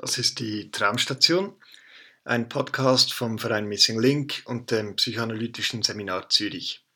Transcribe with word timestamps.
Das 0.00 0.16
ist 0.16 0.40
die 0.40 0.70
Traumstation, 0.70 1.52
ein 2.24 2.48
Podcast 2.48 3.12
vom 3.12 3.38
Verein 3.38 3.66
Missing 3.66 4.00
Link 4.00 4.40
und 4.46 4.70
dem 4.70 4.96
Psychoanalytischen 4.96 5.82
Seminar 5.82 6.30
Zürich. 6.30 6.86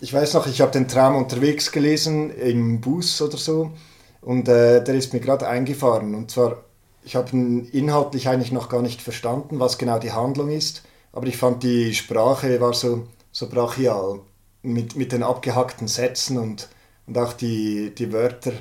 ich 0.00 0.12
weiß 0.12 0.34
noch, 0.34 0.46
ich 0.46 0.60
habe 0.60 0.72
den 0.72 0.88
Traum 0.88 1.16
unterwegs 1.16 1.72
gelesen, 1.72 2.30
im 2.30 2.80
Bus 2.80 3.20
oder 3.22 3.36
so, 3.36 3.72
und 4.20 4.48
äh, 4.48 4.82
der 4.82 4.94
ist 4.94 5.12
mir 5.12 5.20
gerade 5.20 5.48
eingefahren. 5.48 6.14
Und 6.14 6.30
zwar, 6.30 6.64
ich 7.04 7.16
habe 7.16 7.30
ihn 7.30 7.66
inhaltlich 7.66 8.28
eigentlich 8.28 8.52
noch 8.52 8.68
gar 8.68 8.82
nicht 8.82 9.00
verstanden, 9.00 9.60
was 9.60 9.78
genau 9.78 9.98
die 9.98 10.12
Handlung 10.12 10.50
ist, 10.50 10.82
aber 11.12 11.26
ich 11.26 11.36
fand 11.36 11.62
die 11.62 11.94
Sprache 11.94 12.60
war 12.60 12.74
so, 12.74 13.06
so 13.32 13.48
brachial, 13.48 14.20
mit, 14.62 14.96
mit 14.96 15.12
den 15.12 15.22
abgehackten 15.22 15.88
Sätzen 15.88 16.38
und, 16.38 16.68
und 17.06 17.16
auch 17.16 17.32
die, 17.32 17.94
die 17.94 18.12
Wörter, 18.12 18.52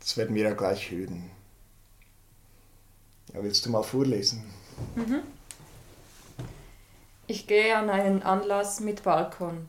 das 0.00 0.16
werden 0.16 0.34
wir 0.34 0.44
ja 0.44 0.54
gleich 0.54 0.90
hören. 0.90 1.30
Ja, 3.32 3.42
willst 3.42 3.64
du 3.66 3.70
mal 3.70 3.82
vorlesen? 3.82 4.44
Mhm. 4.96 5.20
Ich 7.32 7.46
gehe 7.46 7.76
an 7.76 7.90
einen 7.90 8.24
Anlass 8.24 8.80
mit 8.80 9.04
Balkon. 9.04 9.68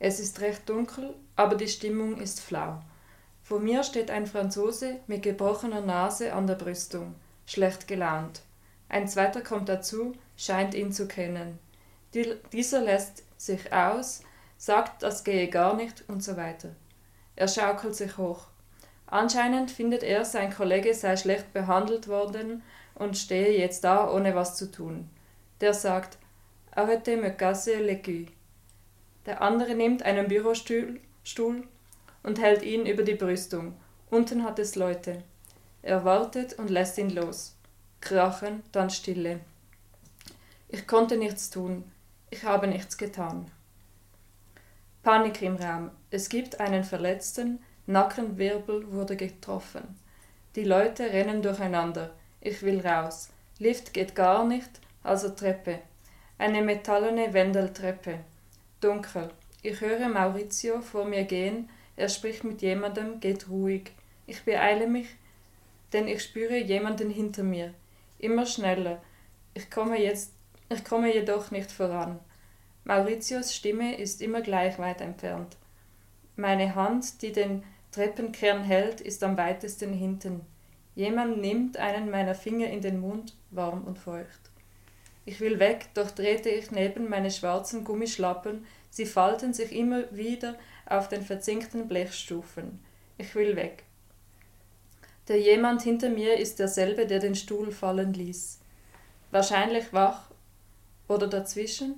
Es 0.00 0.18
ist 0.18 0.40
recht 0.40 0.68
dunkel, 0.68 1.14
aber 1.36 1.54
die 1.54 1.68
Stimmung 1.68 2.20
ist 2.20 2.40
flau. 2.40 2.82
Vor 3.44 3.60
mir 3.60 3.84
steht 3.84 4.10
ein 4.10 4.26
Franzose 4.26 4.98
mit 5.06 5.22
gebrochener 5.22 5.82
Nase 5.82 6.32
an 6.32 6.48
der 6.48 6.56
Brüstung, 6.56 7.14
schlecht 7.46 7.86
gelaunt. 7.86 8.42
Ein 8.88 9.06
zweiter 9.06 9.40
kommt 9.40 9.68
dazu, 9.68 10.16
scheint 10.36 10.74
ihn 10.74 10.90
zu 10.90 11.06
kennen. 11.06 11.60
Die, 12.12 12.34
dieser 12.50 12.80
lässt 12.80 13.22
sich 13.36 13.72
aus, 13.72 14.24
sagt, 14.58 15.04
das 15.04 15.22
gehe 15.22 15.46
gar 15.46 15.76
nicht 15.76 16.02
und 16.08 16.24
so 16.24 16.36
weiter. 16.36 16.70
Er 17.36 17.46
schaukelt 17.46 17.94
sich 17.94 18.18
hoch. 18.18 18.48
Anscheinend 19.06 19.70
findet 19.70 20.02
er, 20.02 20.24
sein 20.24 20.52
Kollege 20.52 20.92
sei 20.92 21.16
schlecht 21.16 21.52
behandelt 21.52 22.08
worden 22.08 22.64
und 22.96 23.16
stehe 23.16 23.56
jetzt 23.56 23.84
da, 23.84 24.12
ohne 24.12 24.34
was 24.34 24.56
zu 24.56 24.72
tun. 24.72 25.08
Der 25.60 25.72
sagt, 25.72 26.18
Arrêtez 26.80 27.16
me 27.16 27.30
casser 27.30 27.80
culs. 27.96 28.30
Der 29.26 29.42
andere 29.42 29.74
nimmt 29.74 30.02
einen 30.02 30.28
Bürostuhl 30.28 30.98
Stuhl 31.22 31.68
und 32.22 32.40
hält 32.40 32.62
ihn 32.62 32.86
über 32.86 33.02
die 33.02 33.14
Brüstung. 33.14 33.74
Unten 34.08 34.44
hat 34.44 34.58
es 34.58 34.76
Leute. 34.76 35.22
Er 35.82 36.04
wartet 36.06 36.58
und 36.58 36.70
lässt 36.70 36.96
ihn 36.96 37.10
los. 37.10 37.54
Krachen, 38.00 38.62
dann 38.72 38.88
Stille. 38.88 39.40
Ich 40.68 40.86
konnte 40.86 41.18
nichts 41.18 41.50
tun. 41.50 41.84
Ich 42.30 42.44
habe 42.44 42.66
nichts 42.66 42.96
getan. 42.96 43.50
Panik 45.02 45.42
im 45.42 45.56
Raum. 45.56 45.90
Es 46.10 46.30
gibt 46.30 46.60
einen 46.60 46.84
Verletzten. 46.84 47.58
Nackenwirbel 47.86 48.90
wurde 48.90 49.16
getroffen. 49.16 49.98
Die 50.56 50.64
Leute 50.64 51.04
rennen 51.04 51.42
durcheinander. 51.42 52.10
Ich 52.40 52.62
will 52.62 52.80
raus. 52.80 53.28
Lift 53.58 53.92
geht 53.92 54.14
gar 54.14 54.46
nicht, 54.46 54.70
also 55.02 55.28
Treppe. 55.28 55.80
Eine 56.40 56.62
metallene 56.62 57.34
Wendeltreppe. 57.34 58.20
Dunkel. 58.80 59.28
Ich 59.60 59.82
höre 59.82 60.08
Maurizio 60.08 60.80
vor 60.80 61.04
mir 61.04 61.24
gehen, 61.24 61.68
er 61.96 62.08
spricht 62.08 62.44
mit 62.44 62.62
jemandem, 62.62 63.20
geht 63.20 63.50
ruhig. 63.50 63.92
Ich 64.26 64.42
beeile 64.46 64.86
mich, 64.86 65.08
denn 65.92 66.08
ich 66.08 66.22
spüre 66.22 66.56
jemanden 66.56 67.10
hinter 67.10 67.42
mir. 67.42 67.74
Immer 68.18 68.46
schneller. 68.46 69.02
Ich 69.52 69.70
komme 69.70 70.00
jetzt, 70.00 70.32
ich 70.70 70.82
komme 70.82 71.12
jedoch 71.12 71.50
nicht 71.50 71.70
voran. 71.70 72.18
Mauritius 72.84 73.54
Stimme 73.54 73.98
ist 73.98 74.22
immer 74.22 74.40
gleich 74.40 74.78
weit 74.78 75.02
entfernt. 75.02 75.58
Meine 76.36 76.74
Hand, 76.74 77.20
die 77.20 77.32
den 77.32 77.64
Treppenkern 77.92 78.64
hält, 78.64 79.02
ist 79.02 79.22
am 79.22 79.36
weitesten 79.36 79.92
hinten. 79.92 80.40
Jemand 80.94 81.42
nimmt 81.42 81.76
einen 81.76 82.10
meiner 82.10 82.34
Finger 82.34 82.68
in 82.68 82.80
den 82.80 82.98
Mund, 82.98 83.36
warm 83.50 83.84
und 83.84 83.98
feucht. 83.98 84.49
Ich 85.24 85.40
will 85.40 85.58
weg, 85.58 85.88
doch 85.94 86.10
drehte 86.10 86.48
ich 86.48 86.70
neben 86.70 87.08
meine 87.08 87.30
schwarzen 87.30 87.84
Gummischlappen, 87.84 88.66
sie 88.90 89.06
falten 89.06 89.52
sich 89.52 89.72
immer 89.72 90.04
wieder 90.10 90.56
auf 90.86 91.08
den 91.08 91.22
verzinkten 91.22 91.88
Blechstufen. 91.88 92.80
Ich 93.18 93.34
will 93.34 93.54
weg. 93.56 93.84
Der 95.28 95.40
jemand 95.40 95.82
hinter 95.82 96.08
mir 96.08 96.38
ist 96.38 96.58
derselbe, 96.58 97.06
der 97.06 97.20
den 97.20 97.34
Stuhl 97.34 97.70
fallen 97.70 98.12
ließ. 98.12 98.58
Wahrscheinlich 99.30 99.92
wach 99.92 100.30
oder 101.06 101.28
dazwischen. 101.28 101.94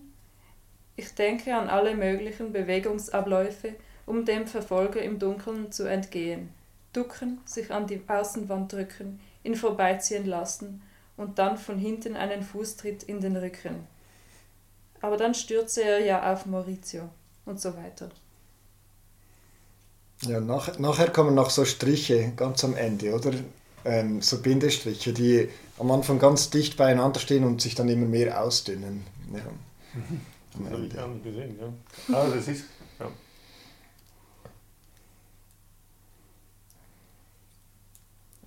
Ich 0.97 1.15
denke 1.15 1.54
an 1.54 1.69
alle 1.69 1.94
möglichen 1.94 2.53
Bewegungsabläufe, 2.53 3.75
um 4.04 4.25
dem 4.25 4.47
Verfolger 4.47 5.00
im 5.00 5.19
Dunkeln 5.19 5.72
zu 5.72 5.84
entgehen. 5.84 6.50
Ducken, 6.93 7.41
sich 7.47 7.71
an 7.71 7.87
die 7.87 8.03
Außenwand 8.06 8.72
drücken, 8.72 9.21
ihn 9.45 9.54
vorbeiziehen 9.54 10.27
lassen, 10.27 10.83
und 11.22 11.39
dann 11.39 11.57
von 11.57 11.78
hinten 11.78 12.16
einen 12.16 12.42
Fußtritt 12.42 13.04
in 13.04 13.21
den 13.21 13.36
Rücken. 13.36 13.86
Aber 15.01 15.16
dann 15.16 15.34
stürze 15.34 15.83
er 15.83 16.01
ja 16.01 16.33
auf 16.33 16.47
Maurizio 16.47 17.09
und 17.47 17.60
so 17.60 17.77
weiter. 17.77 18.10
Ja, 20.22 20.41
nach, 20.41 20.78
nachher 20.78 21.10
kommen 21.10 21.34
noch 21.34 21.51
so 21.51 21.65
Striche 21.65 22.33
ganz 22.36 22.63
am 22.65 22.77
Ende, 22.77 23.15
oder? 23.15 23.33
Ähm, 23.84 24.22
so 24.22 24.41
Bindestriche, 24.41 25.13
die 25.13 25.48
am 25.78 25.91
Anfang 25.91 26.21
ganz 26.21 26.51
dicht 26.51 26.77
beieinander 26.77 27.19
stehen 27.19 27.42
und 27.42 27.60
sich 27.60 27.75
dann 27.75 27.89
immer 27.89 28.07
mehr 28.07 28.42
ausdünnen. 28.42 29.04
Ja. 29.33 29.41
Mhm. 30.54 30.65
Das 30.65 30.72
habe 30.75 30.84
ich 30.84 30.95
gar 30.95 31.09
nicht 31.09 31.25
gesehen, 31.25 31.59
ja. 31.59 32.15
Ah, 32.15 32.28
das 32.28 32.47
ist, 32.47 32.65
ja. 33.01 33.10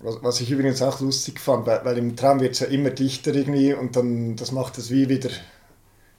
Was, 0.06 0.22
was 0.22 0.40
ich 0.40 0.52
übrigens 0.52 0.82
auch 0.82 1.00
lustig 1.00 1.40
fand, 1.40 1.66
weil, 1.66 1.84
weil 1.84 1.98
im 1.98 2.14
Traum 2.14 2.38
wird 2.38 2.52
es 2.52 2.60
ja 2.60 2.68
immer 2.68 2.90
dichter 2.90 3.34
irgendwie 3.34 3.74
und 3.74 3.96
dann 3.96 4.36
das 4.36 4.52
macht 4.52 4.78
es 4.78 4.88
wie 4.90 5.08
wieder 5.08 5.30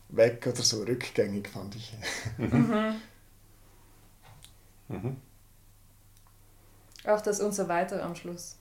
weg 0.10 0.46
oder 0.46 0.62
so 0.62 0.84
rückgängig, 0.84 1.48
fand 1.48 1.74
ich. 1.76 1.94
Mhm. 2.38 2.96
Mhm. 4.90 5.18
Auch 7.06 7.22
das 7.22 7.40
und 7.40 7.54
so 7.56 7.70
weiter 7.70 8.04
am 8.04 8.14
Schluss. 8.16 8.58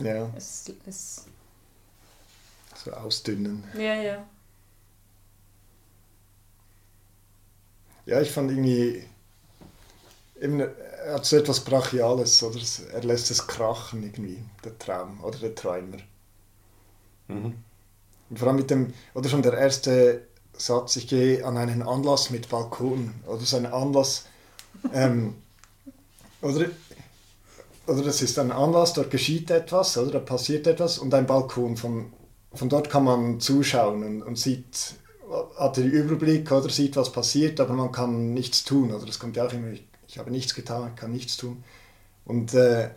Ja, 0.00 0.30
Es, 0.36 0.64
es, 0.84 1.26
so 2.74 2.90
ausdünnen. 2.92 3.62
ja, 3.74 3.94
ja. 3.94 4.26
Ja, 8.06 8.20
ich 8.20 8.32
fand 8.32 8.50
irgendwie, 8.50 9.04
er 10.42 11.14
hat 11.14 11.24
so 11.24 11.36
etwas 11.36 11.60
Brachiales, 11.60 12.42
oder? 12.42 12.58
Er 12.92 13.02
lässt 13.02 13.30
es 13.30 13.46
krachen 13.46 14.02
irgendwie, 14.02 14.38
der 14.64 14.78
Traum 14.78 15.22
oder 15.22 15.38
der 15.38 15.54
Träumer. 15.54 15.98
Mhm. 17.28 17.54
Und 18.30 18.38
vor 18.38 18.48
allem 18.48 18.56
mit 18.56 18.70
dem, 18.70 18.92
oder 19.14 19.28
schon 19.28 19.42
der 19.42 19.54
erste 19.54 20.26
Satz, 20.56 20.96
ich 20.96 21.08
gehe 21.08 21.44
an 21.44 21.56
einen 21.56 21.82
Anlass 21.82 22.30
mit 22.30 22.48
Balkon, 22.48 23.14
oder 23.26 23.40
so 23.40 23.56
ein 23.56 23.66
Anlass, 23.66 24.26
ähm, 24.92 25.34
oder, 26.42 26.66
oder 27.86 28.02
das 28.02 28.22
ist 28.22 28.38
ein 28.38 28.50
Anlass, 28.52 28.94
dort 28.94 29.10
geschieht 29.10 29.50
etwas, 29.50 29.96
oder 29.98 30.12
da 30.12 30.18
passiert 30.18 30.66
etwas 30.66 30.98
und 30.98 31.14
ein 31.14 31.26
Balkon, 31.26 31.76
von, 31.76 32.12
von 32.54 32.68
dort 32.68 32.90
kann 32.90 33.04
man 33.04 33.40
zuschauen 33.40 34.02
und, 34.02 34.22
und 34.22 34.38
sieht, 34.38 34.94
hat 35.56 35.76
den 35.76 35.90
Überblick 35.90 36.50
oder 36.50 36.68
sieht, 36.68 36.96
was 36.96 37.12
passiert, 37.12 37.60
aber 37.60 37.74
man 37.74 37.92
kann 37.92 38.34
nichts 38.34 38.64
tun, 38.64 38.92
oder 38.92 39.06
das 39.06 39.18
kommt 39.18 39.36
ja 39.36 39.46
auch 39.46 39.52
immer, 39.52 39.72
ich, 40.12 40.18
habe 40.18 40.30
nichts 40.30 40.54
getan, 40.54 40.94
kann 40.94 41.10
nichts 41.10 41.36
tun. 41.36 41.64
Und, 42.24 42.54
äh, 42.54 42.90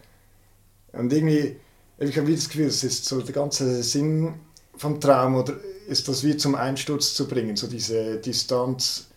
und 0.91 1.11
irgendwie, 1.11 1.57
ich 1.97 2.17
habe 2.17 2.31
das 2.31 2.49
Gefühl, 2.49 2.67
es 2.67 2.83
ist 2.83 3.05
so 3.05 3.21
der 3.21 3.33
ganze 3.33 3.81
Sinn 3.83 4.35
vom 4.75 4.99
Traum 4.99 5.35
oder 5.35 5.55
ist 5.87 6.07
das 6.07 6.23
wie 6.23 6.35
zum 6.35 6.55
Einsturz 6.55 7.13
zu 7.13 7.27
bringen, 7.27 7.55
so 7.55 7.67
diese 7.67 8.17
Distanz 8.17 9.07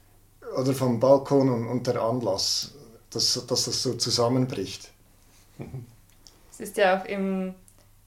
oder 0.57 0.73
vom 0.73 1.01
Balkon 1.01 1.49
und, 1.49 1.67
und 1.67 1.87
der 1.87 2.01
Anlass, 2.01 2.73
dass, 3.11 3.45
dass 3.47 3.65
das 3.65 3.83
so 3.83 3.95
zusammenbricht. 3.95 4.91
Es 6.53 6.61
ist 6.61 6.77
ja 6.77 6.99
auch 7.01 7.05
im, 7.05 7.55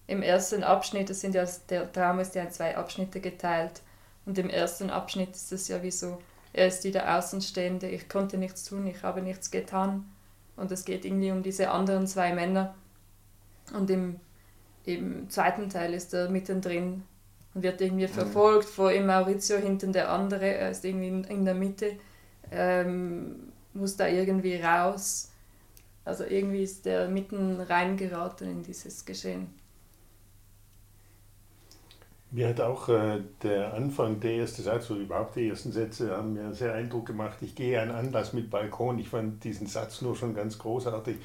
im 0.07 0.21
ersten 0.21 0.63
Abschnitt, 0.63 1.09
das 1.09 1.21
sind 1.21 1.35
ja, 1.35 1.45
der 1.69 1.91
Traum 1.91 2.19
ist 2.19 2.35
ja 2.35 2.43
in 2.43 2.51
zwei 2.51 2.77
Abschnitte 2.77 3.19
geteilt. 3.19 3.81
Und 4.25 4.37
im 4.37 4.49
ersten 4.49 4.89
Abschnitt 4.89 5.35
ist 5.35 5.51
es 5.51 5.67
ja 5.67 5.81
wie 5.83 5.91
so, 5.91 6.19
er 6.53 6.67
ist 6.67 6.83
wie 6.83 6.91
der 6.91 7.17
Außenstehende, 7.17 7.87
ich 7.87 8.09
konnte 8.09 8.37
nichts 8.37 8.65
tun, 8.65 8.85
ich 8.87 9.03
habe 9.03 9.21
nichts 9.21 9.51
getan. 9.51 10.05
Und 10.55 10.71
es 10.71 10.85
geht 10.85 11.05
irgendwie 11.05 11.31
um 11.31 11.43
diese 11.43 11.71
anderen 11.71 12.07
zwei 12.07 12.33
Männer. 12.33 12.75
Und 13.73 13.89
im, 13.89 14.19
im 14.85 15.29
zweiten 15.29 15.69
Teil 15.69 15.93
ist 15.93 16.13
er 16.13 16.29
mittendrin 16.29 17.03
und 17.53 17.63
wird 17.63 17.81
irgendwie 17.81 18.07
verfolgt, 18.07 18.65
vor 18.65 18.91
ihm 18.91 19.07
Maurizio 19.07 19.57
hinten 19.57 19.93
der 19.93 20.09
andere, 20.11 20.45
er 20.45 20.71
ist 20.71 20.83
irgendwie 20.83 21.07
in, 21.07 21.23
in 21.25 21.45
der 21.45 21.55
Mitte, 21.55 21.97
ähm, 22.51 23.51
muss 23.73 23.95
da 23.95 24.07
irgendwie 24.07 24.57
raus. 24.57 25.29
Also 26.03 26.25
irgendwie 26.25 26.63
ist 26.63 26.85
der 26.85 27.07
mitten 27.07 27.61
reingeraten 27.61 28.49
in 28.49 28.63
dieses 28.63 29.05
Geschehen. 29.05 29.53
Mir 32.33 32.47
hat 32.47 32.61
auch 32.61 32.87
äh, 32.87 33.19
der 33.43 33.73
Anfang, 33.73 34.21
der 34.21 34.31
erste 34.35 34.61
Satz 34.61 34.89
oder 34.89 35.01
überhaupt 35.01 35.35
die 35.35 35.49
ersten 35.49 35.73
Sätze 35.73 36.15
haben 36.15 36.31
mir 36.31 36.53
sehr 36.53 36.73
Eindruck 36.73 37.05
gemacht. 37.05 37.39
Ich 37.41 37.55
gehe 37.55 37.81
an 37.81 37.91
Anlass 37.91 38.31
mit 38.31 38.49
Balkon. 38.49 38.99
Ich 38.99 39.09
fand 39.09 39.43
diesen 39.43 39.67
Satz 39.67 40.01
nur 40.01 40.15
schon 40.15 40.33
ganz 40.33 40.57
großartig, 40.57 41.17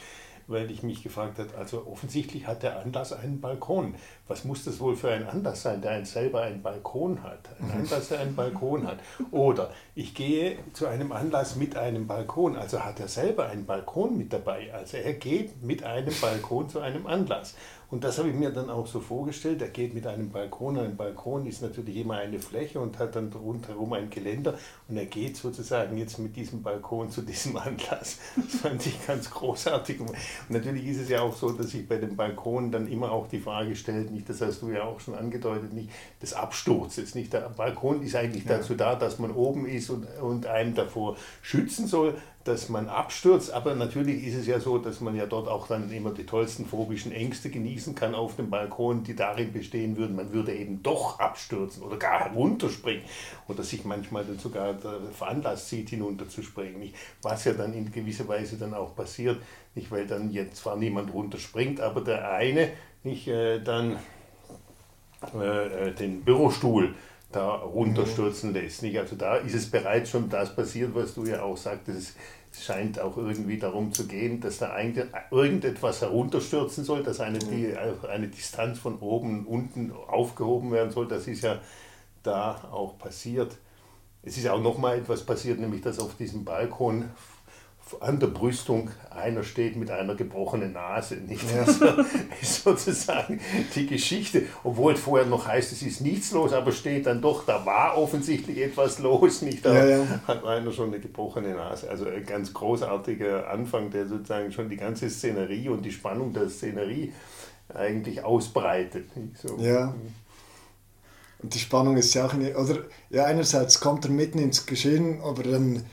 weil 0.48 0.68
ich 0.68 0.82
mich 0.82 1.04
gefragt 1.04 1.38
habe, 1.38 1.56
also 1.56 1.86
offensichtlich 1.86 2.48
hat 2.48 2.64
der 2.64 2.80
Anlass 2.80 3.12
einen 3.12 3.40
Balkon. 3.40 3.94
Was 4.26 4.44
muss 4.44 4.64
das 4.64 4.80
wohl 4.80 4.96
für 4.96 5.10
ein 5.10 5.28
Anlass 5.28 5.62
sein, 5.62 5.80
der 5.80 5.92
ein 5.92 6.04
selber 6.04 6.42
einen 6.42 6.60
Balkon 6.60 7.22
hat? 7.22 7.50
Ein 7.60 7.82
Anlass, 7.82 8.08
der 8.08 8.18
einen 8.18 8.34
Balkon 8.34 8.88
hat. 8.88 8.98
Oder 9.30 9.70
ich 9.94 10.12
gehe 10.12 10.58
zu 10.72 10.88
einem 10.88 11.12
Anlass 11.12 11.54
mit 11.54 11.76
einem 11.76 12.08
Balkon. 12.08 12.56
Also 12.56 12.80
hat 12.80 12.98
er 12.98 13.06
selber 13.06 13.46
einen 13.46 13.64
Balkon 13.64 14.18
mit 14.18 14.32
dabei. 14.32 14.74
Also 14.74 14.96
er 14.96 15.12
geht 15.12 15.62
mit 15.62 15.84
einem 15.84 16.14
Balkon 16.20 16.68
zu 16.68 16.80
einem 16.80 17.06
Anlass. 17.06 17.54
Und 17.88 18.02
das 18.02 18.18
habe 18.18 18.30
ich 18.30 18.34
mir 18.34 18.50
dann 18.50 18.68
auch 18.68 18.86
so 18.88 18.98
vorgestellt. 18.98 19.62
Er 19.62 19.68
geht 19.68 19.94
mit 19.94 20.06
einem 20.08 20.30
Balkon. 20.30 20.76
Ein 20.78 20.96
Balkon 20.96 21.46
ist 21.46 21.62
natürlich 21.62 21.96
immer 21.98 22.14
eine 22.14 22.40
Fläche 22.40 22.80
und 22.80 22.98
hat 22.98 23.14
dann 23.14 23.32
rundherum 23.32 23.92
ein 23.92 24.10
Geländer. 24.10 24.54
Und 24.88 24.96
er 24.96 25.06
geht 25.06 25.36
sozusagen 25.36 25.96
jetzt 25.96 26.18
mit 26.18 26.34
diesem 26.34 26.62
Balkon 26.62 27.10
zu 27.10 27.22
diesem 27.22 27.56
Anlass. 27.56 28.18
Das 28.34 28.60
fand 28.60 28.84
ich 28.84 29.06
ganz 29.06 29.30
großartig. 29.30 30.00
Und 30.00 30.10
natürlich 30.48 30.86
ist 30.86 31.02
es 31.02 31.08
ja 31.10 31.20
auch 31.20 31.36
so, 31.36 31.52
dass 31.52 31.70
sich 31.70 31.86
bei 31.88 31.98
dem 31.98 32.16
Balkon 32.16 32.72
dann 32.72 32.88
immer 32.88 33.12
auch 33.12 33.28
die 33.28 33.38
Frage 33.40 33.76
stellt, 33.76 34.10
nicht, 34.10 34.28
das 34.28 34.40
hast 34.40 34.62
du 34.62 34.70
ja 34.70 34.82
auch 34.82 34.98
schon 34.98 35.14
angedeutet, 35.14 35.72
nicht 35.72 35.90
des 36.20 36.34
Absturzes. 36.34 37.14
Nicht? 37.14 37.32
Der 37.32 37.50
Balkon 37.50 38.02
ist 38.02 38.16
eigentlich 38.16 38.44
Ja. 38.46 38.56
dazu 38.58 38.74
da, 38.74 38.96
dass 38.96 39.20
man 39.20 39.30
oben 39.30 39.64
ist 39.66 39.90
und, 39.90 40.06
und 40.20 40.46
einen 40.46 40.74
davor 40.74 41.16
schützen 41.40 41.86
soll, 41.86 42.16
dass 42.46 42.68
man 42.68 42.88
abstürzt. 42.88 43.52
Aber 43.52 43.74
natürlich 43.74 44.24
ist 44.24 44.34
es 44.36 44.46
ja 44.46 44.60
so, 44.60 44.78
dass 44.78 45.00
man 45.00 45.16
ja 45.16 45.26
dort 45.26 45.48
auch 45.48 45.66
dann 45.66 45.90
immer 45.90 46.10
die 46.10 46.24
tollsten 46.24 46.66
phobischen 46.66 47.12
Ängste 47.12 47.50
genießen 47.50 47.94
kann 47.94 48.14
auf 48.14 48.36
dem 48.36 48.50
Balkon, 48.50 49.02
die 49.04 49.16
darin 49.16 49.52
bestehen 49.52 49.96
würden, 49.96 50.16
man 50.16 50.32
würde 50.32 50.54
eben 50.54 50.82
doch 50.82 51.18
abstürzen 51.18 51.82
oder 51.82 51.96
gar 51.96 52.20
herunterspringen 52.20 53.04
oder 53.48 53.62
sich 53.62 53.84
manchmal 53.84 54.24
dann 54.24 54.38
sogar 54.38 54.76
veranlasst 55.12 55.68
sieht, 55.68 55.90
hinunterzuspringen. 55.90 56.92
Was 57.22 57.44
ja 57.44 57.52
dann 57.52 57.72
in 57.74 57.90
gewisser 57.90 58.28
Weise 58.28 58.56
dann 58.56 58.74
auch 58.74 58.94
passiert, 58.94 59.40
nicht 59.74 59.90
weil 59.90 60.06
dann 60.06 60.30
jetzt 60.30 60.56
zwar 60.56 60.76
niemand 60.76 61.12
runterspringt, 61.12 61.80
aber 61.80 62.00
der 62.00 62.30
eine 62.30 62.70
nicht 63.02 63.28
äh, 63.28 63.60
dann 63.60 63.98
äh, 65.34 65.88
äh, 65.88 65.92
den 65.94 66.22
Bürostuhl 66.22 66.94
da 67.36 67.56
runterstürzen 67.56 68.52
lässt. 68.52 68.82
Nicht? 68.82 68.98
Also 68.98 69.14
da 69.16 69.36
ist 69.36 69.54
es 69.54 69.70
bereits 69.70 70.10
schon 70.10 70.28
das 70.28 70.54
passiert, 70.54 70.94
was 70.94 71.14
du 71.14 71.24
ja 71.24 71.42
auch 71.42 71.56
sagtest. 71.56 72.16
Es 72.50 72.64
scheint 72.64 72.98
auch 72.98 73.18
irgendwie 73.18 73.58
darum 73.58 73.92
zu 73.92 74.06
gehen, 74.06 74.40
dass 74.40 74.58
da 74.58 74.72
eigentlich 74.72 75.04
irgendetwas 75.30 76.00
herunterstürzen 76.00 76.84
soll, 76.84 77.02
dass 77.02 77.20
eine, 77.20 77.38
die, 77.38 77.74
eine 78.08 78.28
Distanz 78.28 78.78
von 78.78 78.98
oben 79.00 79.40
und 79.40 79.46
unten 79.46 79.92
aufgehoben 79.92 80.72
werden 80.72 80.90
soll. 80.90 81.06
Das 81.06 81.28
ist 81.28 81.42
ja 81.42 81.60
da 82.22 82.68
auch 82.72 82.96
passiert. 82.98 83.56
Es 84.22 84.38
ist 84.38 84.48
auch 84.48 84.60
noch 84.60 84.78
mal 84.78 84.98
etwas 84.98 85.24
passiert, 85.24 85.60
nämlich 85.60 85.82
dass 85.82 85.98
auf 85.98 86.16
diesem 86.16 86.44
Balkon 86.44 87.10
an 88.00 88.18
der 88.18 88.26
Brüstung 88.26 88.90
einer 89.10 89.44
steht 89.44 89.76
mit 89.76 89.90
einer 89.90 90.14
gebrochenen 90.14 90.72
Nase. 90.72 91.16
Nicht? 91.16 91.44
Das 91.54 91.78
ist 92.42 92.64
sozusagen 92.64 93.40
die 93.74 93.86
Geschichte, 93.86 94.42
obwohl 94.64 94.94
es 94.94 95.00
vorher 95.00 95.26
noch 95.26 95.46
heißt, 95.46 95.72
es 95.72 95.82
ist 95.82 96.00
nichts 96.00 96.32
los, 96.32 96.52
aber 96.52 96.72
steht 96.72 97.06
dann 97.06 97.22
doch, 97.22 97.46
da 97.46 97.64
war 97.64 97.96
offensichtlich 97.96 98.58
etwas 98.58 98.98
los. 98.98 99.42
Nicht? 99.42 99.64
Da 99.64 99.72
Ja, 99.72 99.98
ja. 99.98 100.20
hat 100.26 100.44
einer 100.44 100.72
schon 100.72 100.88
eine 100.88 101.00
gebrochene 101.00 101.54
Nase. 101.54 101.88
Also 101.88 102.06
ein 102.06 102.26
ganz 102.26 102.52
großartiger 102.52 103.48
Anfang, 103.48 103.90
der 103.90 104.06
sozusagen 104.06 104.50
schon 104.52 104.68
die 104.68 104.76
ganze 104.76 105.08
Szenerie 105.08 105.68
und 105.68 105.82
die 105.82 105.92
Spannung 105.92 106.32
der 106.32 106.48
Szenerie 106.48 107.12
eigentlich 107.72 108.24
ausbreitet. 108.24 109.06
So. 109.40 109.56
Ja. 109.58 109.94
Und 111.42 111.54
die 111.54 111.58
Spannung 111.58 111.96
ist 111.96 112.14
ja 112.14 112.26
auch 112.26 112.32
eine, 112.32 112.56
oder 112.56 112.78
ja, 113.10 113.24
einerseits 113.24 113.80
kommt 113.80 114.04
er 114.04 114.10
mitten 114.10 114.38
ins 114.38 114.66
Geschehen, 114.66 115.20
aber 115.22 115.42
dann, 115.42 115.84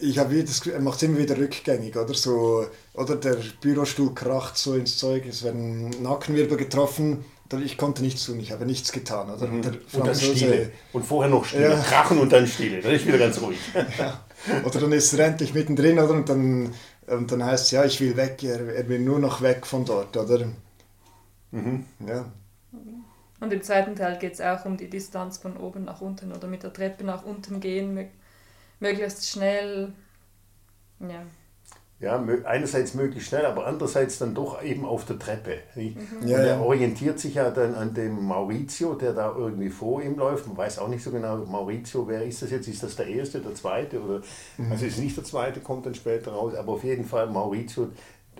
ich 0.00 0.18
habe 0.18 0.30
wieder 0.30 0.44
das 0.44 0.60
Gefühl, 0.60 0.74
er 0.74 0.80
macht 0.80 0.96
es 0.96 1.02
immer 1.02 1.18
wieder 1.18 1.36
rückgängig, 1.36 1.96
oder 1.96 2.14
so, 2.14 2.66
oder 2.94 3.16
der 3.16 3.36
Bürostuhl 3.60 4.14
kracht 4.14 4.56
so 4.56 4.74
ins 4.74 4.98
Zeug, 4.98 5.26
es 5.26 5.42
werden 5.42 5.90
Nackenwirbel 6.02 6.56
getroffen, 6.56 7.24
ich 7.64 7.76
konnte 7.76 8.02
nichts 8.02 8.24
tun, 8.26 8.38
ich 8.38 8.52
habe 8.52 8.64
nichts 8.64 8.92
getan, 8.92 9.28
oder? 9.28 9.46
Der 9.46 9.50
Und 9.50 10.06
dann 10.06 10.14
Stille. 10.14 10.70
Und 10.92 11.04
vorher 11.04 11.30
noch 11.30 11.44
Stille. 11.44 11.70
Ja. 11.70 11.80
Krachen 11.80 12.18
und 12.18 12.32
dann 12.32 12.46
Stille. 12.46 12.80
Dann 12.80 12.92
ist 12.92 13.06
wieder 13.06 13.18
ganz 13.18 13.40
ruhig. 13.40 13.58
Ja. 13.98 14.64
Oder 14.64 14.80
dann 14.80 14.92
ist 14.92 15.12
er 15.12 15.26
endlich 15.26 15.52
mittendrin, 15.52 15.98
oder? 15.98 16.14
Und 16.14 16.26
dann, 16.30 16.72
und 17.08 17.30
dann 17.30 17.44
heißt 17.44 17.66
es, 17.66 17.70
ja, 17.72 17.84
ich 17.84 18.00
will 18.00 18.16
weg, 18.16 18.42
er, 18.42 18.74
er 18.74 18.88
will 18.88 18.98
nur 18.98 19.18
noch 19.18 19.42
weg 19.42 19.66
von 19.66 19.84
dort, 19.84 20.16
oder? 20.16 20.48
Mhm. 21.50 21.84
Ja. 22.08 22.24
Und 23.40 23.52
im 23.52 23.62
zweiten 23.62 23.96
Teil 23.96 24.18
geht 24.18 24.32
es 24.32 24.40
auch 24.40 24.64
um 24.64 24.78
die 24.78 24.88
Distanz 24.88 25.36
von 25.36 25.58
oben 25.58 25.84
nach 25.84 26.00
unten 26.00 26.32
oder 26.32 26.48
mit 26.48 26.62
der 26.62 26.72
Treppe 26.72 27.04
nach 27.04 27.22
unten 27.24 27.60
gehen, 27.60 28.08
möglichst 28.80 29.28
schnell. 29.28 29.92
Ja. 31.00 31.24
Ja, 31.98 32.16
einerseits 32.44 32.94
möglichst 32.94 33.28
schnell, 33.28 33.44
aber 33.44 33.66
andererseits 33.66 34.16
dann 34.18 34.34
doch 34.34 34.62
eben 34.62 34.86
auf 34.86 35.04
der 35.04 35.18
Treppe. 35.18 35.58
Und 36.22 36.28
Ja, 36.28 36.38
er 36.38 36.46
ja. 36.46 36.60
orientiert 36.60 37.18
sich 37.18 37.34
ja 37.34 37.50
dann 37.50 37.74
an 37.74 37.92
dem 37.92 38.24
Maurizio, 38.24 38.94
der 38.94 39.12
da 39.12 39.34
irgendwie 39.36 39.68
vor 39.68 40.00
ihm 40.02 40.16
läuft. 40.16 40.46
Man 40.46 40.56
weiß 40.56 40.78
auch 40.78 40.88
nicht 40.88 41.02
so 41.04 41.10
genau, 41.10 41.36
Maurizio, 41.44 42.08
wer 42.08 42.24
ist 42.24 42.40
das 42.40 42.50
jetzt? 42.52 42.68
Ist 42.68 42.82
das 42.82 42.96
der 42.96 43.06
erste, 43.06 43.40
der 43.40 43.54
zweite? 43.54 44.00
Oder, 44.02 44.22
Mhm. 44.56 44.72
Also 44.72 44.86
ist 44.86 44.98
nicht 44.98 45.14
der 45.14 45.24
zweite, 45.24 45.60
kommt 45.60 45.84
dann 45.84 45.94
später 45.94 46.32
raus, 46.32 46.54
aber 46.54 46.72
auf 46.72 46.84
jeden 46.84 47.04
Fall 47.04 47.26
Maurizio. 47.28 47.88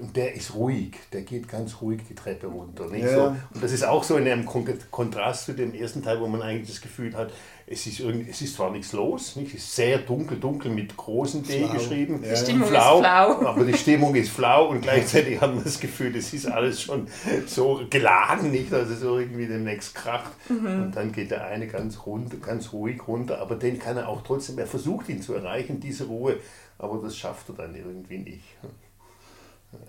Und 0.01 0.17
der 0.17 0.35
ist 0.35 0.55
ruhig, 0.55 0.93
der 1.13 1.23
geht 1.23 1.47
ganz 1.47 1.83
ruhig 1.83 2.01
die 2.09 2.15
Treppe 2.15 2.47
runter. 2.47 2.87
Nicht? 2.87 3.05
Ja. 3.05 3.15
So, 3.15 3.37
und 3.55 3.63
das 3.63 3.73
ist 3.73 3.85
auch 3.85 4.03
so 4.03 4.17
in 4.17 4.27
einem 4.27 4.47
Kon 4.47 4.67
Kontrast 4.91 5.45
zu 5.45 5.53
dem 5.53 5.75
ersten 5.75 6.03
Teil, 6.03 6.21
wo 6.21 6.27
man 6.27 6.41
eigentlich 6.41 6.69
das 6.69 6.81
Gefühl 6.81 7.15
hat, 7.15 7.31
es 7.67 7.87
ist, 7.87 8.01
irgendwie, 8.01 8.31
es 8.31 8.41
ist 8.41 8.57
zwar 8.57 8.73
nichts 8.73 8.93
los, 8.93 9.37
nicht? 9.37 9.55
es 9.55 9.63
ist 9.63 9.77
sehr 9.77 9.99
dunkel, 9.99 10.41
dunkel 10.41 10.73
mit 10.73 10.97
großen 10.97 11.45
D 11.45 11.65
Flau. 11.65 11.75
geschrieben. 11.75 12.21
Ja. 12.25 12.31
Die 12.31 12.37
Stimmung 12.37 12.63
ist 12.63 12.69
flau, 12.71 12.99
flau. 12.99 13.47
aber 13.47 13.65
die 13.65 13.75
Stimmung 13.75 14.15
ist 14.17 14.31
flau 14.31 14.71
und 14.71 14.81
gleichzeitig 14.81 15.41
hat 15.41 15.55
man 15.55 15.63
das 15.63 15.79
Gefühl, 15.79 16.17
es 16.17 16.33
ist 16.33 16.47
alles 16.47 16.81
schon 16.81 17.07
so 17.47 17.83
geladen, 17.89 18.51
nicht, 18.51 18.73
dass 18.73 18.89
es 18.89 19.03
irgendwie 19.03 19.47
demnächst 19.47 19.95
kracht. 19.95 20.33
Und 20.49 20.93
dann 20.97 21.13
geht 21.13 21.31
der 21.31 21.45
eine 21.45 21.69
ganz 21.69 22.07
runter, 22.07 22.39
ganz 22.39 22.73
ruhig 22.73 23.07
runter, 23.07 23.39
aber 23.41 23.55
den 23.55 23.79
kann 23.79 23.97
er 23.97 24.09
auch 24.09 24.23
trotzdem, 24.23 24.59
er 24.59 24.67
versucht 24.67 25.09
ihn 25.09 25.23
zu 25.23 25.35
erreichen, 25.35 25.79
diese 25.79 26.05
Ruhe, 26.05 26.39
aber 26.79 27.01
das 27.01 27.17
schafft 27.17 27.51
er 27.51 27.55
dann 27.55 27.75
irgendwie 27.77 28.19
nicht. 28.19 28.57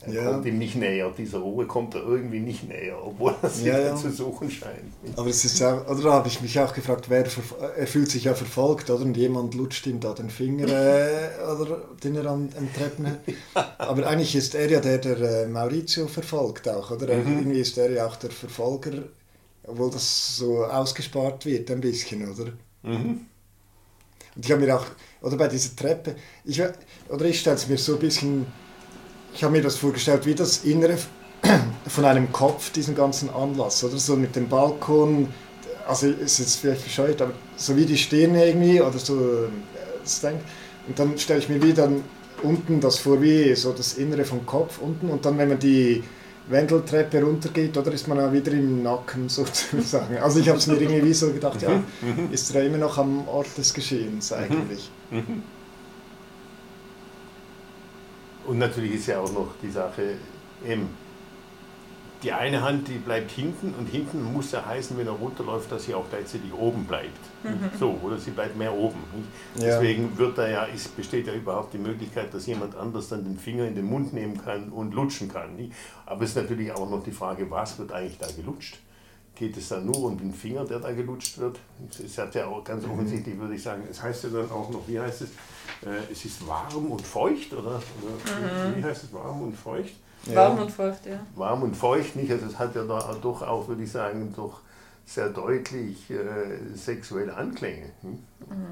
Er 0.02 0.14
Ja. 0.14 0.32
kommt 0.32 0.46
ihm 0.46 0.58
nicht 0.60 0.76
näher, 0.76 1.12
dieser 1.16 1.40
Ruhe 1.40 1.66
kommt 1.66 1.96
er 1.96 2.02
irgendwie 2.04 2.40
nicht 2.40 2.68
näher, 2.68 2.98
obwohl 3.04 3.34
er 3.42 3.50
sie 3.50 3.66
Ja, 3.68 3.80
ja. 3.80 3.96
zu 3.96 4.12
suchen 4.12 4.50
scheint. 4.50 4.94
Aber 5.16 5.28
es 5.30 5.44
ist 5.44 5.62
auch, 5.64 5.88
oder 5.90 6.02
da 6.04 6.12
habe 6.14 6.28
ich 6.28 6.40
mich 6.42 6.60
auch 6.60 6.74
gefragt, 6.74 7.10
wer 7.10 7.26
er 7.78 7.88
fühlt 7.88 8.10
sich 8.12 8.26
ja 8.26 8.34
verfolgt, 8.36 8.90
oder? 8.92 9.04
Und 9.04 9.18
jemand 9.18 9.56
lutscht 9.56 9.86
ihm 9.88 10.00
da 10.00 10.14
den 10.14 10.30
Finger, 10.30 10.68
äh, 10.68 11.30
oder 11.60 11.82
den 12.04 12.16
er 12.16 12.26
am, 12.28 12.50
am 12.58 12.74
Treppen 12.74 13.08
hat. 13.08 13.20
Aber 13.80 14.06
eigentlich 14.08 14.36
ist 14.36 14.54
er 14.56 14.70
ja 14.70 14.80
der, 14.80 15.00
der 15.00 15.20
äh, 15.20 15.48
Maurizio 15.48 16.08
verfolgt 16.08 16.68
auch, 16.70 16.92
oder? 16.92 17.10
Er- 17.10 17.20
Irgendwie 17.20 17.60
ist 17.60 17.78
er 17.78 17.92
ja 17.92 18.06
auch 18.06 18.16
der 18.18 18.30
Verfolger, 18.32 19.04
obwohl 19.66 19.90
das 19.92 20.38
so 20.38 20.64
ausgespart 20.66 21.46
wird 21.46 21.70
ein 21.72 21.82
bisschen, 21.82 22.28
oder? 22.32 22.52
Mhm. 22.84 23.22
Und 24.36 24.46
ich 24.46 24.52
habe 24.52 24.62
mir 24.64 24.76
auch, 24.76 24.86
oder 25.22 25.38
bei 25.38 25.48
dieser 25.48 25.76
Treppe, 25.76 26.16
ich, 26.46 26.62
oder 27.10 27.26
ich 27.26 27.40
stelle 27.40 27.56
es 27.58 27.68
mir 27.68 27.78
so 27.78 27.94
ein 27.94 28.00
bisschen, 28.00 28.46
ich 29.34 29.44
habe 29.44 29.54
mir 29.54 29.62
das 29.62 29.78
vorgestellt, 29.78 30.26
wie 30.26 30.36
das 30.36 30.64
Innere 30.64 30.98
von 31.88 32.06
einem 32.06 32.32
Kopf, 32.32 32.72
diesen 32.72 32.96
ganzen 32.96 33.30
Anlass, 33.30 33.84
oder? 33.84 33.98
So 33.98 34.16
mit 34.16 34.36
dem 34.36 34.48
Balkon, 34.48 35.30
also 35.88 36.08
ist 36.08 36.40
jetzt 36.40 36.58
vielleicht 36.58 36.84
bescheuert, 36.84 37.22
aber 37.22 37.34
so 37.56 37.76
wie 37.76 37.86
die 37.86 37.98
Stirne 37.98 38.46
irgendwie, 38.46 38.82
oder 38.82 38.98
so, 38.98 39.16
äh, 39.20 39.48
das 40.04 40.22
denkt, 40.22 40.44
und 40.88 40.98
dann 40.98 41.18
stelle 41.18 41.40
ich 41.40 41.50
mir 41.50 41.62
wieder 41.62 41.90
unten 42.44 42.82
das 42.82 42.98
vor, 42.98 43.22
wie 43.22 43.56
so 43.56 43.72
das 43.72 43.94
Innere 43.94 44.26
vom 44.26 44.46
Kopf 44.46 44.80
unten, 44.80 45.10
und 45.10 45.26
dann, 45.26 45.38
wenn 45.38 45.50
man 45.50 45.60
die 45.60 46.04
Wendeltreppe 46.50 47.22
runtergeht, 47.22 47.78
oder 47.78 47.92
ist 47.92 48.08
man 48.08 48.20
auch 48.20 48.34
wieder 48.34 48.52
im 48.52 48.84
Nacken 48.84 49.30
sozusagen. 49.30 50.18
Also 50.18 50.40
ich 50.40 50.50
habe 50.50 50.58
es 50.58 50.68
mir 50.68 50.80
irgendwie 50.80 51.04
wie 51.06 51.14
so 51.14 51.32
gedacht, 51.32 51.62
ja, 51.62 51.84
ist 52.32 52.54
er 52.54 52.66
immer 52.66 52.78
noch 52.78 52.98
am 52.98 53.28
Ort 53.28 53.58
des 53.58 53.74
Geschehens 53.74 54.34
eigentlich. 54.34 54.90
Und 58.46 58.58
natürlich 58.58 58.96
ist 58.96 59.08
ja 59.08 59.20
auch 59.20 59.32
noch 59.32 59.50
die 59.62 59.70
Sache, 59.70 60.16
eben, 60.68 60.90
die 62.24 62.32
eine 62.32 62.62
Hand, 62.62 62.88
die 62.88 62.98
bleibt 62.98 63.32
hinten 63.32 63.74
und 63.74 63.88
hinten 63.88 64.22
muss 64.22 64.52
ja 64.52 64.64
heißen, 64.64 64.96
wenn 64.98 65.08
er 65.08 65.14
runterläuft, 65.14 65.72
dass 65.72 65.86
sie 65.86 65.96
auch 65.96 66.08
gleichzeitig 66.10 66.54
oben 66.54 66.86
bleibt. 66.86 67.20
So, 67.80 68.00
oder 68.04 68.20
sie 68.20 68.30
bleibt 68.30 68.56
mehr 68.56 68.74
oben. 68.74 69.00
Ja. 69.56 69.62
Deswegen 69.66 70.16
wird 70.18 70.38
da 70.38 70.48
ja, 70.48 70.64
ist, 70.66 70.96
besteht 70.96 71.26
ja 71.26 71.34
überhaupt 71.34 71.74
die 71.74 71.80
Möglichkeit, 71.80 72.32
dass 72.32 72.46
jemand 72.46 72.76
anders 72.76 73.10
dann 73.10 73.24
den 73.24 73.40
Finger 73.40 73.66
in 73.68 73.74
den 73.74 73.86
Mund 73.86 74.14
nehmen 74.14 74.40
kann 74.40 74.70
und 74.70 74.94
lutschen 74.94 75.30
kann. 75.30 75.56
Nicht? 75.56 75.74
Aber 76.06 76.24
es 76.24 76.32
ist 76.32 76.36
natürlich 76.36 76.72
auch 76.72 76.88
noch 76.88 77.04
die 77.04 77.12
Frage, 77.12 77.50
was 77.50 77.80
wird 77.80 77.92
eigentlich 77.92 78.20
da 78.20 78.28
gelutscht? 78.36 78.78
Geht 79.36 79.58
es 79.58 79.70
dann 79.70 79.86
nur 79.86 80.04
um 80.04 80.18
den 80.18 80.34
Finger, 80.34 80.66
der 80.66 80.80
da 80.80 80.92
gelutscht 80.92 81.38
wird? 81.38 81.60
Es 82.04 82.18
hat 82.18 82.36
ja 82.36 82.48
auch 82.48 82.64
ganz 82.64 82.84
offensichtlich, 82.86 83.38
würde 83.40 83.56
ich 83.56 83.64
sagen, 83.64 83.84
es 83.90 84.02
heißt 84.02 84.26
ja 84.26 84.30
dann 84.30 84.52
auch 84.52 84.70
noch, 84.70 84.88
wie 84.88 85.00
heißt 85.00 85.22
es, 85.22 85.30
äh, 85.84 86.12
es 86.12 86.26
ist 86.26 86.46
warm 86.48 86.92
und 86.92 87.02
feucht, 87.02 87.54
oder? 87.54 87.82
oder 88.02 88.76
Wie 88.78 88.84
heißt 88.84 89.06
es, 89.06 89.14
warm 89.14 89.42
und 89.42 89.56
feucht? 89.56 89.94
Warm 90.26 90.60
und 90.60 90.72
feucht, 90.72 91.06
ja. 91.06 91.20
warm 91.36 91.64
und 91.64 91.76
feucht 91.76 92.16
nicht. 92.16 92.32
Also 92.32 92.46
es 92.46 92.60
hat 92.60 92.76
ja 92.76 92.84
da 92.84 93.16
doch 93.20 93.42
auch, 93.42 93.68
würde 93.68 93.84
ich 93.84 93.92
sagen, 93.92 94.32
doch 94.36 94.62
sehr 95.06 95.30
deutlich 95.30 96.10
äh, 96.12 96.76
sexuelle 96.76 97.36
Anklänge. 97.36 97.90
Hm? 98.02 98.20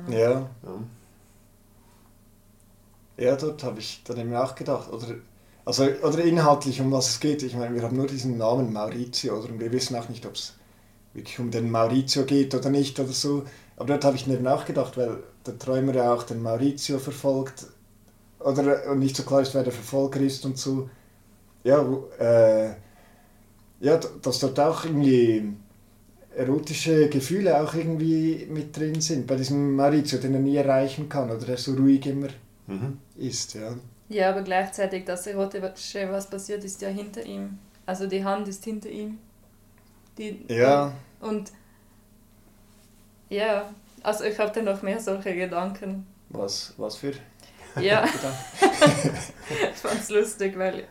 Ja, 0.07 0.31
Ja. 0.39 0.49
ja 3.17 3.35
dort 3.35 3.63
habe 3.63 3.79
ich 3.79 4.03
dann 4.03 4.17
eben 4.17 4.35
auch 4.35 4.53
gedacht. 4.55 4.91
Oder, 4.91 5.07
also, 5.69 5.83
oder 6.03 6.23
inhaltlich, 6.23 6.81
um 6.81 6.91
was 6.91 7.09
es 7.09 7.19
geht. 7.19 7.43
Ich 7.43 7.55
meine, 7.55 7.75
wir 7.75 7.83
haben 7.83 7.95
nur 7.95 8.07
diesen 8.07 8.37
Namen 8.37 8.73
Maurizio, 8.73 9.37
oder? 9.39 9.49
Und 9.49 9.59
wir 9.59 9.71
wissen 9.71 9.95
auch 9.95 10.09
nicht, 10.09 10.25
ob 10.25 10.33
es 10.35 10.55
wirklich 11.13 11.39
um 11.39 11.51
den 11.51 11.69
Maurizio 11.71 12.25
geht 12.25 12.55
oder 12.55 12.69
nicht 12.71 12.99
oder 12.99 13.13
so. 13.13 13.43
Aber 13.77 13.87
dort 13.89 14.05
habe 14.05 14.15
ich 14.17 14.27
mir 14.27 14.35
eben 14.35 14.47
auch 14.47 14.65
gedacht, 14.65 14.97
weil 14.97 15.23
der 15.45 15.59
Träumer 15.59 15.93
ja 15.95 16.13
auch 16.13 16.23
den 16.23 16.41
Maurizio 16.41 16.99
verfolgt. 16.99 17.67
Oder 18.39 18.89
und 18.91 18.99
nicht 18.99 19.15
so 19.17 19.23
klar 19.23 19.41
ist, 19.41 19.53
wer 19.55 19.63
der 19.63 19.73
Verfolger 19.73 20.21
ist 20.21 20.45
und 20.45 20.57
so. 20.57 20.89
Ja, 21.63 21.85
äh, 22.19 22.75
ja, 23.81 23.97
dass 24.21 24.39
dort 24.39 24.59
auch 24.59 24.85
irgendwie 24.85 25.53
erotische 26.35 27.09
Gefühle 27.09 27.61
auch 27.61 27.73
irgendwie 27.75 28.47
mit 28.49 28.77
drin 28.77 29.01
sind. 29.01 29.27
Bei 29.27 29.35
diesem 29.35 29.75
Maurizio, 29.75 30.19
den 30.19 30.33
er 30.35 30.39
nie 30.41 30.55
erreichen 30.57 31.09
kann 31.09 31.31
oder 31.31 31.45
der 31.45 31.57
so 31.57 31.73
ruhig 31.75 32.05
immer 32.07 32.29
Mhm. 32.67 32.99
ist. 33.17 33.55
Ja, 33.55 33.75
Ja, 34.09 34.31
aber 34.31 34.41
gleichzeitig 34.41 35.05
das 35.05 35.27
Erotische, 35.27 36.11
was 36.11 36.29
passiert, 36.29 36.63
ist 36.63 36.81
ja 36.81 36.89
hinter 36.89 37.23
ihm. 37.23 37.59
Also 37.85 38.07
die 38.07 38.23
Hand 38.23 38.47
ist 38.47 38.63
hinter 38.63 38.89
ihm. 38.89 39.19
Die, 40.17 40.45
ja 40.49 40.91
Und 41.19 41.51
ja, 43.29 43.69
also 44.03 44.23
ich 44.23 44.37
habe 44.39 44.51
dann 44.51 44.65
noch 44.65 44.81
mehr 44.81 44.99
solche 44.99 45.35
Gedanken. 45.35 46.07
was, 46.29 46.73
was 46.77 46.95
für 46.97 47.13
Ja, 47.79 48.03
ich 49.73 49.77
fand 49.77 49.99
es 50.01 50.09
lustig, 50.09 50.57
weil 50.57 50.87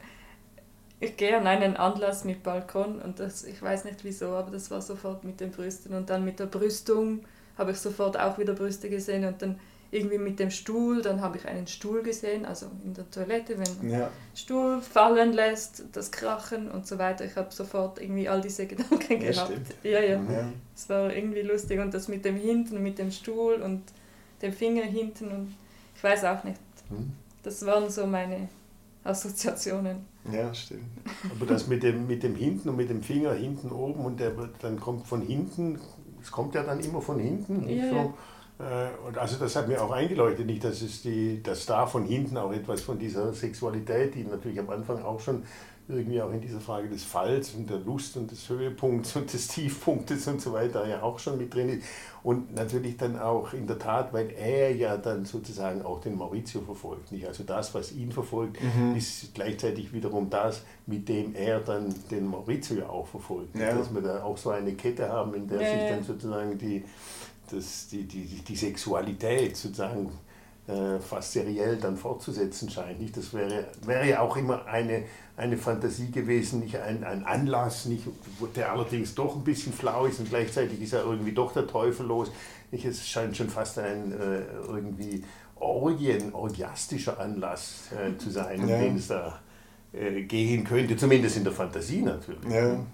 ich 1.00 1.16
gehe 1.16 1.36
an 1.36 1.46
einen 1.46 1.76
Anlass 1.76 2.24
mit 2.24 2.42
Balkon 2.42 3.00
und 3.00 3.18
das, 3.20 3.44
ich 3.44 3.60
weiß 3.60 3.84
nicht 3.84 4.04
wieso, 4.04 4.30
aber 4.34 4.50
das 4.50 4.70
war 4.70 4.80
sofort 4.80 5.24
mit 5.24 5.40
den 5.40 5.50
Brüsten 5.50 5.94
und 5.94 6.10
dann 6.10 6.24
mit 6.24 6.38
der 6.38 6.46
Brüstung 6.46 7.24
habe 7.56 7.72
ich 7.72 7.78
sofort 7.78 8.18
auch 8.18 8.38
wieder 8.38 8.54
Brüste 8.54 8.88
gesehen 8.88 9.24
und 9.24 9.42
dann 9.42 9.60
irgendwie 9.90 10.18
mit 10.18 10.38
dem 10.38 10.50
Stuhl, 10.50 11.00
dann 11.02 11.20
habe 11.22 11.38
ich 11.38 11.46
einen 11.46 11.66
Stuhl 11.66 12.02
gesehen, 12.02 12.44
also 12.44 12.66
in 12.84 12.92
der 12.94 13.10
Toilette, 13.10 13.58
wenn 13.58 13.76
man 13.78 13.90
Ja, 13.90 14.10
Stuhl 14.34 14.82
fallen 14.82 15.32
lässt, 15.32 15.84
das 15.92 16.10
Krachen 16.10 16.70
und 16.70 16.86
so 16.86 16.98
weiter. 16.98 17.24
Ich 17.24 17.36
habe 17.36 17.52
sofort 17.52 18.00
irgendwie 18.00 18.28
all 18.28 18.40
diese 18.40 18.66
Gedanken 18.72 19.20
Ja, 19.22 19.30
gehabt. 19.32 19.50
stimmt. 19.50 19.74
Ja, 19.82 20.00
ja. 20.00 20.16
ja. 20.30 20.52
Es 20.76 20.88
war 20.90 21.12
irgendwie 21.14 21.42
lustig 21.42 21.80
und 21.80 21.94
das 21.94 22.08
mit 22.08 22.24
dem 22.24 22.36
Hinten, 22.36 22.82
mit 22.82 22.98
dem 22.98 23.10
Stuhl 23.10 23.54
und 23.62 23.82
dem 24.42 24.52
Finger 24.52 24.82
hinten 24.84 25.28
und 25.30 25.54
ich 25.96 26.04
weiß 26.04 26.24
auch 26.24 26.44
nicht. 26.44 26.60
Mhm. 26.90 27.12
Das 27.42 27.64
waren 27.64 27.88
so 27.90 28.06
meine 28.06 28.48
Assoziationen. 29.04 30.04
ja, 30.30 30.52
stimmt. 30.54 30.82
Aber 31.30 31.46
das 31.46 31.66
mit 31.66 31.82
dem, 31.82 32.06
mit 32.06 32.22
dem 32.22 32.34
hinten 32.34 32.68
und 32.68 32.76
mit 32.76 32.90
dem 32.90 33.02
Finger 33.02 33.32
hinten 33.34 33.70
oben 33.70 34.04
und 34.04 34.20
der 34.20 34.32
dann 34.60 34.78
kommt 34.78 35.06
von 35.06 35.22
hinten, 35.22 35.78
es 36.20 36.30
kommt 36.30 36.54
ja 36.54 36.62
dann 36.62 36.80
immer 36.80 37.00
von 37.00 37.18
hinten. 37.18 37.64
nicht 37.64 37.84
Ja, 37.84 37.90
so. 37.90 38.14
Äh, 38.58 39.06
Und 39.06 39.16
also 39.18 39.36
das 39.38 39.54
hat 39.56 39.68
mir 39.68 39.82
auch 39.82 39.90
eingeleuchtet, 39.90 40.46
nicht, 40.46 40.64
dass, 40.64 40.82
es 40.82 41.02
die, 41.02 41.42
dass 41.42 41.66
da 41.66 41.86
von 41.86 42.04
hinten 42.04 42.36
auch 42.36 42.52
etwas 42.52 42.80
von 42.80 42.98
dieser 42.98 43.32
Sexualität, 43.32 44.14
die 44.14 44.24
natürlich 44.24 44.58
am 44.58 44.70
Anfang 44.70 45.02
auch 45.02 45.20
schon 45.20 45.44
irgendwie 45.90 46.20
auch 46.20 46.30
in 46.30 46.40
dieser 46.42 46.60
Frage 46.60 46.88
des 46.88 47.02
Falls 47.02 47.54
und 47.54 47.70
der 47.70 47.78
Lust 47.78 48.14
und 48.18 48.30
des 48.30 48.46
Höhepunkts 48.48 49.16
und 49.16 49.32
des 49.32 49.48
Tiefpunktes 49.48 50.26
und 50.28 50.40
so 50.42 50.52
weiter 50.52 50.86
ja 50.86 51.02
auch 51.02 51.18
schon 51.18 51.38
mit 51.38 51.54
drin 51.54 51.70
ist. 51.70 51.86
Und 52.22 52.54
natürlich 52.54 52.98
dann 52.98 53.18
auch 53.18 53.54
in 53.54 53.66
der 53.66 53.78
Tat, 53.78 54.12
weil 54.12 54.30
er 54.32 54.74
ja 54.74 54.98
dann 54.98 55.24
sozusagen 55.24 55.80
auch 55.80 56.00
den 56.02 56.18
Maurizio 56.18 56.60
verfolgt. 56.60 57.10
Nicht? 57.10 57.26
Also 57.26 57.42
das, 57.44 57.74
was 57.74 57.92
ihn 57.92 58.12
verfolgt, 58.12 58.58
ist 58.94 59.32
gleichzeitig 59.32 59.92
wiederum 59.94 60.28
das, 60.28 60.62
mit 60.84 61.08
dem 61.08 61.34
er 61.34 61.60
dann 61.60 61.94
den 62.10 62.26
Maurizio 62.26 62.76
ja 62.76 62.88
auch 62.90 63.06
verfolgt. 63.06 63.56
Ja. 63.56 63.74
Dass 63.74 63.94
wir 63.94 64.02
da 64.02 64.22
auch 64.22 64.36
so 64.36 64.50
eine 64.50 64.74
Kette 64.74 65.08
haben, 65.08 65.32
in 65.32 65.48
der 65.48 65.62
Ja, 65.62 65.70
sich 65.70 65.88
dann 65.88 66.04
sozusagen 66.04 66.58
die, 66.58 66.84
das, 67.50 67.88
die, 67.88 68.04
die, 68.04 68.24
die 68.24 68.56
Sexualität 68.56 69.56
sozusagen 69.56 70.10
äh, 70.66 70.98
fast 71.00 71.32
seriell 71.32 71.76
dann 71.76 71.96
fortzusetzen 71.96 72.68
scheint. 72.70 73.00
Nicht? 73.00 73.16
Das 73.16 73.32
wäre, 73.32 73.66
wäre 73.86 74.06
ja 74.08 74.20
auch 74.20 74.36
immer 74.36 74.66
eine, 74.66 75.04
eine 75.36 75.56
Fantasie 75.56 76.10
gewesen, 76.10 76.60
nicht 76.60 76.76
ein, 76.76 77.04
ein 77.04 77.24
Anlass, 77.24 77.86
nicht, 77.86 78.04
der 78.54 78.72
allerdings 78.72 79.14
doch 79.14 79.34
ein 79.36 79.44
bisschen 79.44 79.72
flau 79.72 80.06
ist 80.06 80.20
und 80.20 80.28
gleichzeitig 80.28 80.80
ist 80.82 80.92
er 80.92 81.04
irgendwie 81.04 81.32
doch 81.32 81.52
der 81.52 81.66
Teufel 81.66 82.06
los. 82.06 82.30
Nicht? 82.70 82.84
Es 82.84 83.06
scheint 83.06 83.36
schon 83.36 83.48
fast 83.48 83.78
ein 83.78 84.12
äh, 84.12 84.42
irgendwie 84.66 85.24
Orgien, 85.56 86.32
orgiastischer 86.34 87.18
Anlass 87.18 87.88
äh, 87.92 88.16
zu 88.18 88.30
sein, 88.30 88.60
um 88.60 88.68
Ja. 88.68 88.78
den 88.78 88.96
es 88.96 89.08
da 89.08 89.40
äh, 89.92 90.22
gehen 90.22 90.64
könnte, 90.64 90.96
zumindest 90.96 91.36
in 91.38 91.44
der 91.44 91.52
Fantasie 91.52 92.02
natürlich. 92.02 92.52
Ja. 92.52 92.74
Und 92.74 92.86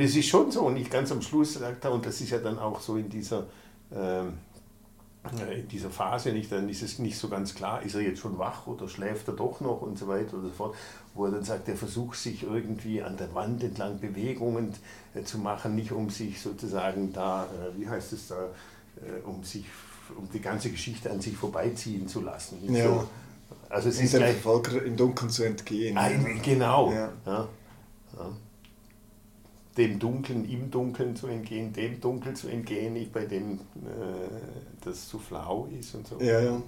es 0.00 0.16
ist 0.16 0.28
schon 0.28 0.50
so, 0.50 0.62
und 0.62 0.76
ich 0.76 0.88
ganz 0.88 1.12
am 1.12 1.20
Schluss 1.20 1.54
sagt 1.54 1.84
er, 1.84 1.92
und 1.92 2.06
das 2.06 2.20
ist 2.20 2.30
ja 2.30 2.38
dann 2.38 2.58
auch 2.58 2.80
so 2.80 2.96
in 2.96 3.10
dieser, 3.10 3.46
ähm, 3.94 4.38
äh, 5.38 5.60
in 5.60 5.68
dieser 5.68 5.90
Phase, 5.90 6.32
nicht, 6.32 6.50
dann 6.50 6.68
ist 6.68 6.82
es 6.82 6.98
nicht 6.98 7.18
so 7.18 7.28
ganz 7.28 7.54
klar, 7.54 7.82
ist 7.82 7.94
er 7.94 8.00
jetzt 8.00 8.20
schon 8.20 8.38
wach 8.38 8.66
oder 8.66 8.88
schläft 8.88 9.28
er 9.28 9.34
doch 9.34 9.60
noch 9.60 9.82
und 9.82 9.98
so 9.98 10.08
weiter 10.08 10.34
und 10.34 10.44
so 10.44 10.50
fort, 10.50 10.74
wo 11.14 11.26
er 11.26 11.32
dann 11.32 11.44
sagt, 11.44 11.68
er 11.68 11.76
versucht 11.76 12.18
sich 12.18 12.42
irgendwie 12.42 13.02
an 13.02 13.16
der 13.18 13.34
Wand 13.34 13.62
entlang 13.62 14.00
Bewegungen 14.00 14.72
äh, 15.14 15.22
zu 15.24 15.38
machen, 15.38 15.74
nicht 15.74 15.92
um 15.92 16.08
sich 16.10 16.40
sozusagen 16.40 17.12
da, 17.12 17.44
äh, 17.44 17.78
wie 17.78 17.88
heißt 17.88 18.14
es 18.14 18.28
da, 18.28 18.46
äh, 18.96 19.20
um 19.26 19.44
sich, 19.44 19.66
um 20.16 20.28
die 20.32 20.40
ganze 20.40 20.70
Geschichte 20.70 21.10
an 21.10 21.20
sich 21.20 21.36
vorbeiziehen 21.36 22.08
zu 22.08 22.22
lassen. 22.22 22.58
Ja. 22.72 22.84
so. 22.84 23.08
Also 23.68 23.88
es 23.90 23.98
Um 23.98 24.04
ist 24.04 24.14
gleich, 24.14 24.36
Verfolger 24.36 24.82
im 24.82 24.96
Dunkeln 24.96 25.30
zu 25.30 25.44
entgehen. 25.44 25.96
ein, 25.96 26.40
genau. 26.42 26.92
Ja. 26.92 27.12
Ja 27.26 27.48
dem 29.76 29.98
Dunkeln 29.98 30.48
im 30.48 30.70
Dunkeln 30.70 31.16
zu 31.16 31.28
entgehen, 31.28 31.72
dem 31.72 32.00
Dunkel 32.00 32.34
zu 32.34 32.48
entgehen, 32.48 32.92
nicht 32.92 33.12
bei 33.12 33.24
dem 33.24 33.54
äh, 33.54 33.58
das 34.84 35.08
zu 35.08 35.18
flau 35.18 35.68
ist 35.78 35.94
und 35.94 36.06
so. 36.06 36.20
Ja, 36.20 36.40
ja. 36.40 36.62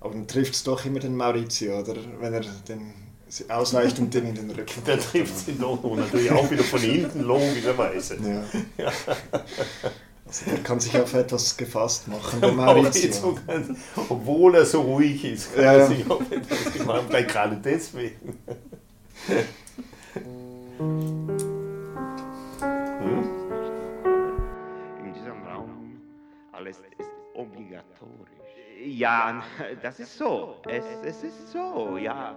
Aber 0.00 0.14
dann 0.14 0.26
trifft 0.26 0.54
es 0.54 0.64
doch 0.64 0.84
immer 0.84 0.98
den 0.98 1.16
Maurizio, 1.16 1.80
oder? 1.80 1.96
Wenn 2.20 2.34
er 2.34 2.42
den 2.68 2.92
ausweicht 3.48 3.98
und 3.98 4.12
den 4.12 4.26
in 4.26 4.34
den 4.34 4.50
Rücken. 4.50 4.82
Der 4.86 4.98
trifft 4.98 5.36
es 5.36 5.44
den 5.44 5.58
Dono 5.58 5.94
natürlich 5.94 6.30
auch 6.30 6.50
wieder 6.50 6.64
von 6.64 6.80
hinten, 6.80 7.20
logischerweise. 7.20 8.16
Ja. 8.76 8.92
Also 10.26 10.50
er 10.50 10.58
kann 10.58 10.80
sich 10.80 10.98
auf 10.98 11.14
etwas 11.14 11.56
gefasst 11.56 12.08
machen, 12.08 12.40
der 12.40 12.52
Maurizio. 12.52 13.38
Obwohl 14.08 14.56
er 14.56 14.66
so 14.66 14.82
ruhig 14.82 15.24
ist, 15.24 15.54
kann 15.54 15.64
ja, 15.64 15.72
er 15.74 15.86
sich 15.86 16.10
auf 16.10 16.30
etwas 16.30 16.72
gefasst 16.72 17.10
machen, 17.10 17.26
gerade 17.26 17.60
deswegen. 17.62 18.38
alles 26.60 26.82
ist 26.98 27.10
obligatorisch. 27.34 28.28
Ja, 28.84 29.42
das 29.82 29.98
ist 29.98 30.16
so. 30.16 30.56
Es, 30.68 30.84
es 31.04 31.24
ist 31.24 31.52
so, 31.52 31.96
ja. 31.96 32.36